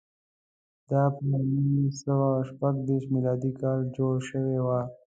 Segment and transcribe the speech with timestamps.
[0.89, 1.23] دا پر
[1.53, 4.79] نولس سوه شپږ دېرش میلادي کال جوړه شوې وه.